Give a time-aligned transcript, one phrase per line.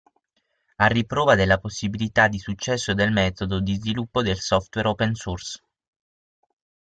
[0.77, 5.61] A riprova della possibilità di successo del metodo di sviluppo del software open source.